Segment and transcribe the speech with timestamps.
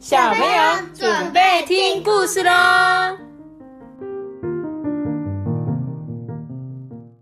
[0.00, 2.50] 小朋友准备听故事喽！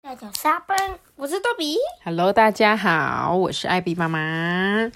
[0.00, 0.78] 大家沙奔，
[1.16, 1.76] 我是豆比。
[2.04, 4.88] Hello，大家好，我是艾比妈妈。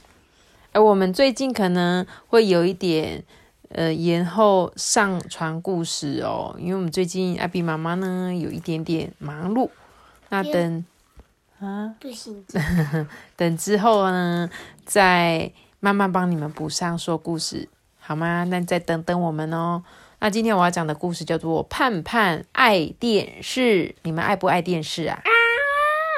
[0.71, 3.25] 哎，我们最近可能会有一点
[3.71, 9.69] 呃延后上传故事哦，因为我们最近艾比妈妈呢有一点点忙碌。
[10.29, 10.85] 那等
[11.59, 12.45] 啊，不行，
[13.35, 14.49] 等之后呢，
[14.85, 15.51] 再
[15.85, 17.69] 慢慢帮你们补上说故事，
[18.01, 18.47] 好吗？
[18.49, 19.83] 那你再等等我们哦。
[20.19, 25.21] 那今天我要讲的故事叫做《盼盼爱电视》，你们爱不爱电视啊？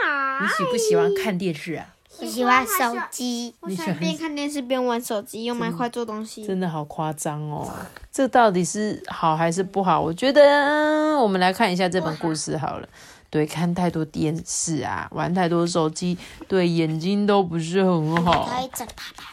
[0.07, 1.85] 啊你喜不喜欢看电视啊？
[2.21, 3.53] 我喜欢手机。
[3.59, 6.47] 我喜欢边看电视边玩手机，用麦块做东西。
[6.47, 7.69] 真的好夸张哦！
[8.13, 10.01] 这到底是好还是不好？
[10.01, 12.89] 我觉得、嗯我们来看一下这本故事好了。
[13.29, 18.49] 对，看太多电视啊，玩太多手机，对眼睛都不是很好。
[18.49, 19.33] 可以整啪啪。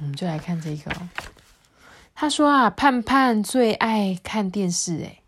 [0.00, 1.08] 我们就来看这个哦。
[2.14, 5.22] 他说啊，盼盼最爱看电视，诶，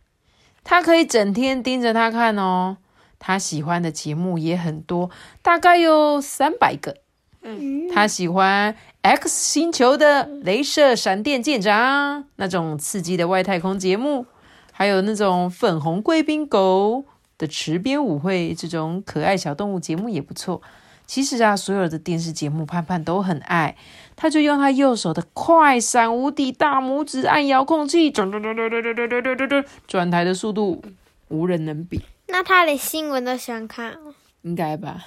[0.64, 2.78] 他可以整天盯着他看哦。
[3.18, 5.10] 他喜欢的节目也很多，
[5.42, 6.96] 大概有三百个。
[7.42, 14.26] 嗯，他喜欢 X 星球的镭射闪电舰长那种刺激的外太空节目，
[14.72, 17.04] 还有那种粉红贵宾狗
[17.36, 20.62] 的池边舞会这种可爱小动物节目也不错。
[21.08, 23.74] 其实啊，所有的电视节目盼盼都很爱，
[24.14, 30.82] 他就用他右手的快闪无敌大拇指按遥控器，转转转转转转转转转转，转台的速度
[31.28, 34.14] 无人能比，那他连新闻都喜欢看哦。
[34.42, 35.02] 应该吧？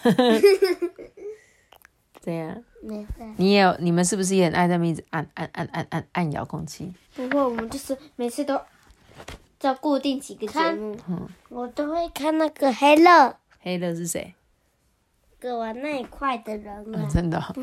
[2.19, 2.63] 这样。
[2.81, 3.07] 没事。
[3.37, 6.91] 你也有，你们是不是也很爱在那边一直按按按按按按遥控器？
[7.15, 8.59] 不会，我们就是每次都
[9.59, 10.97] 在固定几个节目。
[11.49, 14.33] 我都会看那个黑乐，黑乐是谁？
[15.41, 17.09] 给我那一块的人。
[17.09, 17.53] 真的、哦。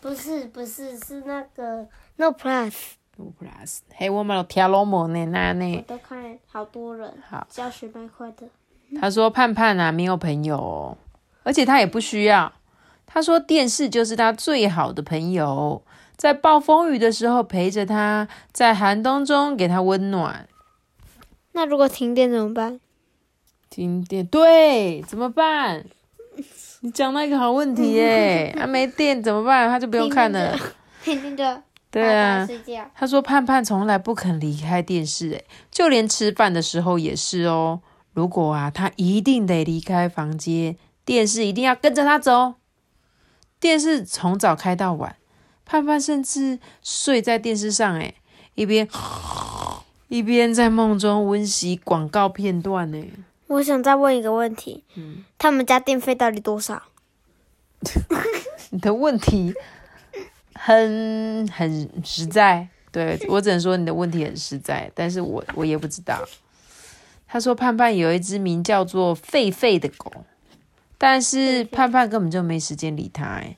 [0.00, 2.72] 不是不是是那个 No Plus。
[3.16, 3.26] No。
[3.38, 5.84] Plus，嘿，我们有跳龙门呢，那我呢？
[5.86, 8.48] 都看好多人好，教学那块的。
[8.98, 10.98] 他说盼盼啊没有朋友、哦，
[11.42, 12.50] 而且他也不需要。
[13.06, 15.82] 他说电视就是他最好的朋友，
[16.16, 20.48] 在暴风雨的时候陪着他，在寒冬中给他温暖。
[21.52, 22.80] 那如果停电怎么办？
[23.68, 25.84] 停电，对，怎么办？
[26.84, 28.52] 你讲到一个好问题耶！
[28.58, 29.68] 啊，没电怎么办？
[29.68, 30.58] 他就不用看了。
[31.04, 31.44] 天天就
[31.92, 32.44] 对啊，
[32.94, 37.80] 他说盼盼从来不肯离开电视，诶，就连吃饭的时候也是哦。
[38.14, 42.54] 如果啊，他一定得离开房间，电视一定要跟着他走。
[43.60, 45.14] 电视从早开到晚，
[45.64, 48.16] 盼盼甚至睡在电视上，诶，
[48.56, 48.88] 一边
[50.08, 53.04] 一边在梦中温习广告片段呢。
[53.52, 55.24] 我想再问一个问题，嗯。
[55.38, 56.82] 他们家电费到底多少？
[58.70, 59.52] 你的问题
[60.54, 66.22] 很很实在，对我只能说你的问题很实在，但是我我也不知道。
[67.26, 70.12] 他说盼盼有一只名叫做狒狒的狗，
[70.98, 73.56] 但是盼盼根本就没时间理它，哎，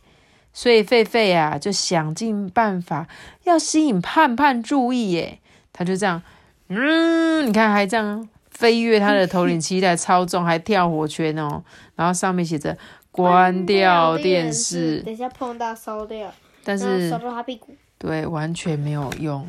[0.53, 3.09] 所以狒狒啊就想尽办法
[3.43, 5.41] 要吸引盼盼注意，耶，
[5.72, 6.22] 他就这样，
[6.69, 11.62] 嗯，你看还这样飞越他的头顶期待超重，还跳火圈哦，
[11.97, 12.78] 然后上面写着
[13.10, 16.32] 关掉电视，等一下碰到烧掉，
[16.62, 17.76] 但是烧到他屁股。
[17.98, 19.48] 对，完全没有用。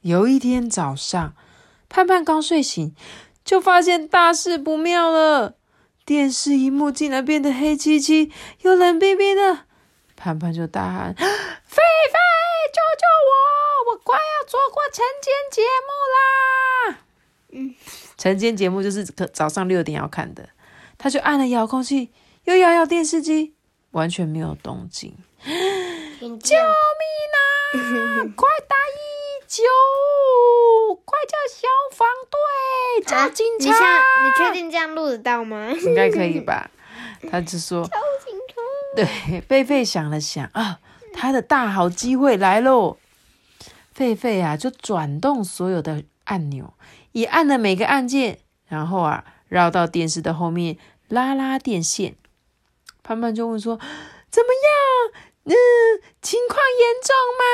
[0.00, 1.34] 有一天早上，
[1.88, 2.94] 盼盼刚睡醒，
[3.44, 5.54] 就发现大事不妙了。
[6.04, 8.32] 电视荧幕竟然变得黑漆漆
[8.62, 9.60] 又冷冰冰的，
[10.16, 12.18] 盼盼就大喊：“菲菲，
[12.72, 13.92] 救救我！
[13.92, 16.98] 我快要错过晨间节目啦！”
[17.54, 17.74] 嗯，
[18.22, 20.48] 晨间节目就是可早上六点要看的。
[20.96, 22.12] 他就按了遥控器，
[22.44, 23.54] 又摇摇电视机，
[23.90, 25.12] 完全没有动静。
[25.42, 26.62] 救命
[27.34, 27.42] 啊！
[28.36, 29.64] 快打一九！
[31.04, 33.04] 快叫消防队！
[33.04, 33.72] 叫警你察！
[33.72, 33.82] 像
[34.24, 35.72] 你确定这样录得到吗？
[35.72, 36.70] 应该可以吧？
[37.28, 37.84] 他就说，
[38.94, 39.04] 对，
[39.48, 40.78] 狒狒想了想啊，
[41.12, 42.98] 他的大好机会来喽！
[43.96, 46.72] 狒狒啊，就转动所有的按钮，
[47.12, 52.16] 也按了每个按键，然后啊，绕到电视的后面拉拉电线。
[53.02, 53.76] 盼盼就问说
[54.32, 55.22] ：“怎么样？
[55.44, 55.54] 嗯，
[56.22, 57.44] 情况严重吗？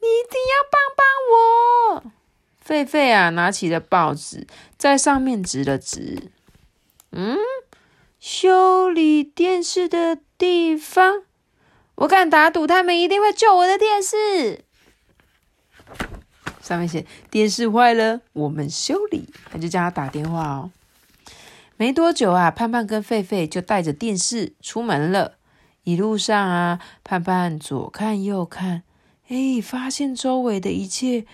[0.00, 2.12] 你一定要帮帮我！”
[2.66, 4.46] 狒狒啊，拿起了报纸，
[4.78, 6.30] 在上面指了指，
[7.12, 7.36] 嗯，
[8.18, 11.24] 修理电视的地方，
[11.96, 14.63] 我敢打赌他们一定会救我的电视。
[16.64, 20.70] 上面写电视坏了，我们修理，他就叫他打电话哦。
[21.76, 25.34] 没多久啊，盼盼跟狒狒就带着电视出门了。
[25.82, 28.82] 一路上啊，盼盼左看右看，
[29.28, 31.26] 哎，发现周围的一切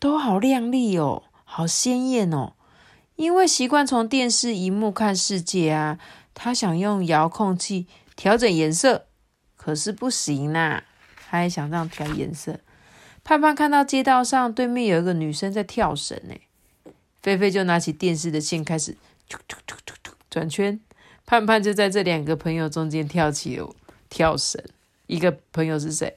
[0.00, 2.54] 都好亮丽哦，好鲜艳哦。
[3.14, 6.00] 因为习惯从电视荧幕看世界啊，
[6.34, 7.86] 他想用遥控器
[8.16, 9.04] 调整颜色，
[9.54, 10.82] 可是不行呐。
[11.30, 12.58] 他还想这样调颜色。
[13.24, 16.34] 盼盼看到街道上对面有一个女生在跳绳，呢，
[17.22, 18.96] 菲菲就拿起电视的线开始
[19.28, 20.80] 突突突突突转圈。
[21.24, 23.74] 盼盼就在这两个朋友中间跳起了
[24.10, 24.62] 跳绳。
[25.06, 26.16] 一个朋友是谁？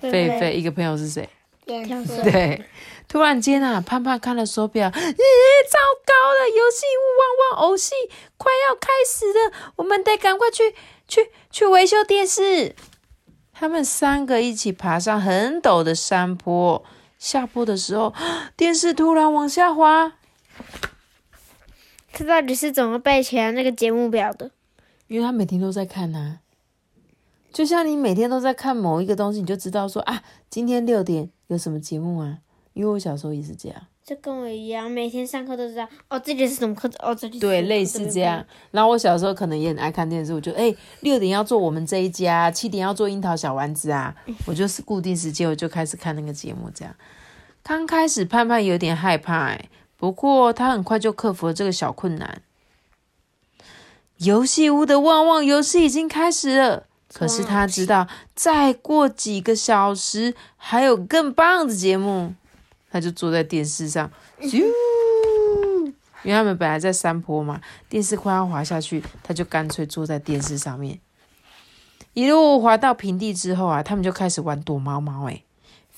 [0.00, 0.54] 菲菲。
[0.54, 1.28] 一个朋友是谁？
[1.66, 2.22] 跳绳。
[2.22, 2.64] 对。
[3.08, 6.48] 突然间啊，盼盼看了手表，咦，糟糕了！
[6.48, 6.86] 游戏
[7.18, 7.92] 汪汪偶戏
[8.38, 10.74] 快要开始了，我们得赶快去
[11.06, 12.74] 去去维修电视。
[13.54, 16.84] 他们三个一起爬上很陡的山坡，
[17.18, 18.12] 下坡的时候，
[18.56, 20.12] 电视突然往下滑。
[22.12, 24.50] 他到底是怎么背起来那个节目表的？
[25.06, 26.38] 因为他每天都在看呐，
[27.52, 32.38] 就像你每天都在看某一个东西，你就知道说啊，今天六点有什么节目啊？
[32.74, 33.82] 因为我小时候也是这样。
[34.04, 36.86] 就跟我一样，每天上课都知道哦，这里是什么课？
[36.98, 38.44] 哦，这里对，类似这样。
[38.70, 44.14] 然后我小时候可能也很爱看电视，我就哎，六点要做我们这一家，七点要做樱桃小丸子啊，
[44.46, 46.70] 我就是固定时间我就开始看那个节目。
[46.74, 46.94] 这样，
[47.62, 52.42] 刚开始盼盼有点害怕，哎，不过他很快就克服了这个小困难。
[54.18, 62.34] 游戏屋的旺旺游戏已经开始了，可是他知道再过几个小时还有更棒的节目。
[62.94, 64.08] 他就坐在电视上，
[64.40, 64.58] 咻！
[66.22, 71.00] 因为他们本来在山坡嘛，电视快要滑下去，他就干脆坐在电视上面，
[72.12, 75.28] 一路滑到平地之后啊，他们就开始玩躲猫猫。
[75.28, 75.42] 哎，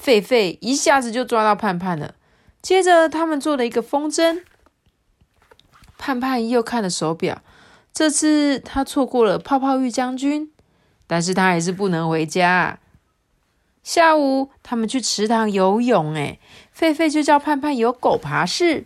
[0.02, 2.14] 狒狒一下子就抓到盼盼了。
[2.62, 4.40] 接着他们做了一个风筝，
[5.98, 7.42] 盼盼又看了手表，
[7.92, 10.50] 这次他错过了泡泡浴将军，
[11.06, 12.78] 但是他还是不能回家。
[13.84, 16.40] 下午，他们去池塘游泳，哎，
[16.76, 18.84] 狒狒就叫盼盼有狗爬式。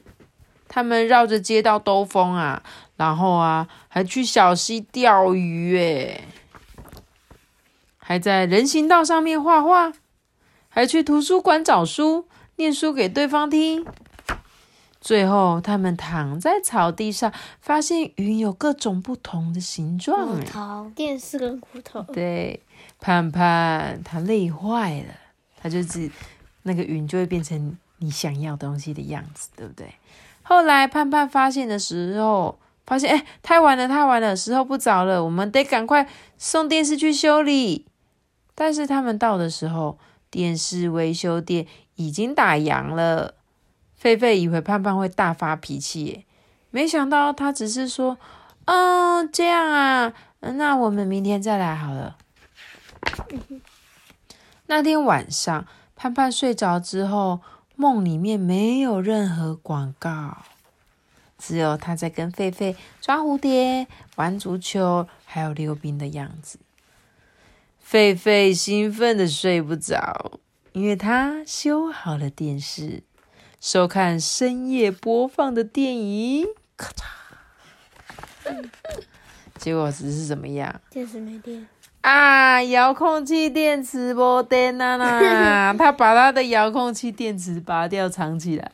[0.69, 2.63] 他们绕着街道兜风啊，
[2.97, 6.21] 然后啊，还去小溪钓鱼，哎，
[7.99, 9.93] 还在人行道上面画画，
[10.69, 13.85] 还去图书馆找书，念书给对方听。
[15.01, 22.63] 最后，他们躺在草地上，发现云有各种不同的形状，骨头，电视跟骨头，对。
[23.01, 25.15] 盼盼他累坏了，
[25.61, 26.11] 他就是
[26.71, 29.93] 那个云就会变成你想要东西的样子，对不对？
[30.43, 32.57] 后来盼盼发现的时候，
[32.87, 36.09] 发现哎，太晚了，太晚了，时候不早了，我们得赶快
[36.39, 37.87] 送电视去修理。
[38.55, 39.99] 但是他们到的时候，
[40.31, 43.35] 电视维修店已经打烊了。
[44.01, 46.25] 狒狒以为盼盼会大发脾气，
[46.71, 48.17] 没想到他只是说
[48.67, 52.17] ：“嗯，这样啊，那我们明天再来好了。”
[54.67, 55.67] 那天晚上，
[56.03, 57.43] 盼盼睡着之后，
[57.77, 60.39] 梦里面没有任何广告，
[61.37, 63.87] 只有他在跟狒狒抓蝴蝶、
[64.17, 66.59] 玩足球，还有溜冰的样子。
[67.87, 70.41] 狒狒兴奋的睡不着，
[70.73, 73.03] 因为他修好了电视，
[73.61, 76.47] 收看深夜播放的电影。
[76.79, 76.91] 咔
[78.47, 78.65] 嚓，
[79.61, 80.81] 结果只是怎么样？
[80.89, 81.69] 电视没电。
[82.03, 82.63] 啊！
[82.63, 85.75] 遥控器电池没电啊啦！
[85.79, 88.73] 他把他的遥控器电池拔掉藏起来。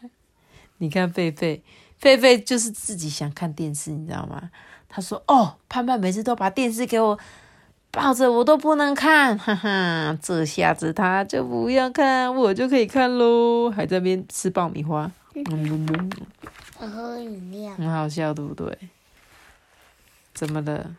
[0.78, 1.60] 你看，狒狒，
[2.00, 4.50] 狒狒就是自己想看电视，你知道吗？
[4.88, 7.18] 他说：“哦，盼盼每次都把电视给我
[7.90, 10.16] 抱着，我都不能看，哈哈！
[10.22, 16.10] 这下子他就不要看，我就可以看喽。”还在边吃爆米花， 嗯
[16.78, 18.78] 喝饮料，很好笑，对不对？
[20.34, 20.94] 怎么了？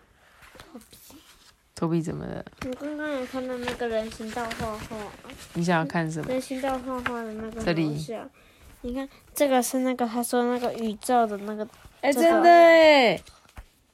[0.58, 1.17] 头皮
[2.02, 2.44] 怎么了？
[2.66, 4.98] 我刚刚有看到那个人行道画画。
[5.54, 6.32] 你想要看什么？
[6.32, 7.62] 人行道画画的那个。
[7.64, 8.04] 这里。
[8.82, 11.68] 你看，这个是那个他说那个宇宙的那个。
[12.02, 13.20] 哎，真的哎，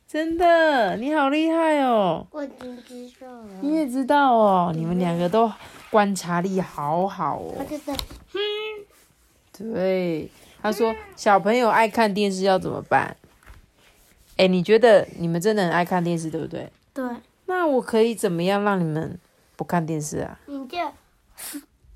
[0.07, 2.25] 真的，你好厉害哦！
[2.31, 3.47] 我已经知道了。
[3.61, 5.51] 你也知道哦，你们两个都
[5.89, 7.55] 观察力好好哦。
[7.57, 7.91] 他就是，
[9.73, 10.29] 对，
[10.61, 13.15] 他说小朋友爱看电视要怎么办？
[14.37, 16.71] 哎，你觉得你们真的很爱看电视，对不对？
[16.93, 17.03] 对。
[17.45, 19.19] 那我可以怎么样让你们
[19.55, 20.39] 不看电视啊？
[20.45, 20.77] 你就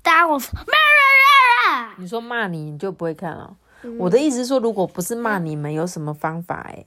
[0.02, 3.56] 打我，骂你说骂你，你就不会看了。
[3.98, 6.66] 我的意思是说，如果不是骂你们，有什么方法？
[6.68, 6.84] 哎，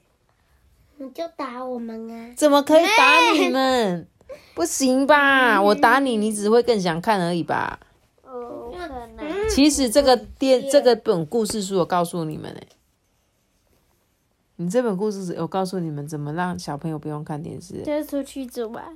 [0.98, 2.34] 你就打我们啊！
[2.36, 4.08] 怎么可以打你们？
[4.54, 5.62] 不行吧？
[5.62, 7.80] 我打你，你只会更想看而已吧？
[8.24, 8.74] 哦，
[9.50, 12.68] 其实这个电这个本故事书，我告诉你们哎。
[14.62, 17.82] 你这本故事有告诉你们怎么让小朋友不用看电视？
[17.84, 18.96] 就是出去走玩。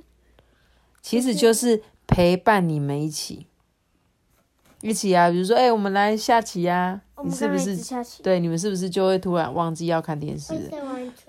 [1.02, 3.46] 其实就是陪伴你们一起。
[4.80, 7.76] 一起啊，比如说，哎、我们来下棋呀、你是不是？
[8.22, 10.54] 对，你们是不是就会突然忘记要看电视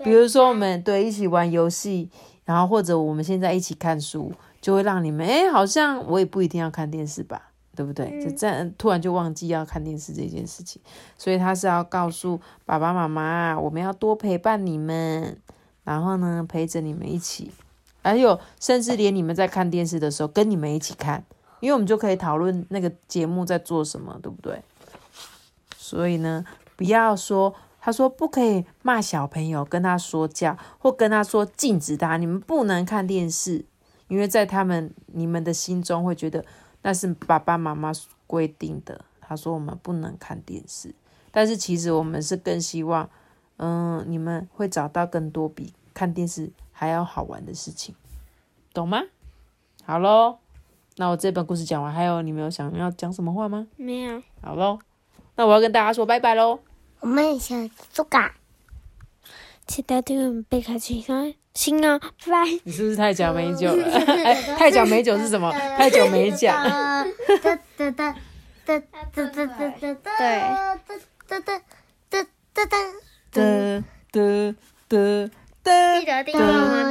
[0.04, 2.08] 比如说我们对一起玩游戏，
[2.44, 7.47] 然后或者我们现在一起看书，就会让你们哎、诶好像我也不一定要看电视吧，
[7.78, 8.20] 对不对？
[8.20, 10.82] 就这样突然就忘记要看电视这件事情，
[11.16, 15.40] 所以他是要告诉爸爸妈妈，我们要多陪伴你们，
[15.84, 17.52] 然后呢陪着你们一起，
[18.02, 21.22] 还有甚至连你们在看电视的时候跟你们一起看，
[21.60, 24.60] 因为我们就可以讨论那个节目在做什么，对不对？
[25.76, 26.44] 所以呢，
[26.74, 33.64] 不要说他说不可以骂小朋友，跟他说教，或跟他说禁止他，你们不能看电视，
[34.08, 36.44] 因为在他们你们的心中会觉得
[36.82, 37.92] 那是爸爸妈妈
[38.26, 39.04] 规定的。
[39.20, 40.94] 他说我们不能看电视，
[41.30, 43.10] 但是其实我们是更希望，
[43.58, 47.94] 嗯，你们会找到更多比看电视还要好玩的事情，
[48.72, 49.02] 懂吗？
[49.84, 50.38] 好喽，
[50.96, 53.66] 那我这本故事讲完，还有你们有想要讲什么话吗？
[53.76, 54.22] 没有。
[54.40, 54.78] 好喽，
[55.36, 56.60] 那我要跟大家说拜拜喽。
[57.00, 58.34] 我们想做嘎。
[59.66, 62.44] 记得订阅我们贝卡奇康新哦，拜拜。
[62.62, 63.84] 你是不是太讲美酒了？
[64.24, 65.50] 哎，太讲美酒是什么？
[65.76, 66.54] 太久没讲。
[66.62, 67.04] 哒
[67.42, 67.90] 哒哒哒
[68.64, 68.78] 哒
[69.12, 70.54] 哒哒哒哒哒哒
[71.26, 71.58] 哒哒哒
[72.10, 73.82] 哒哒哒。
[74.88, 75.30] 哒。
[76.00, 76.86] 记得订阅我们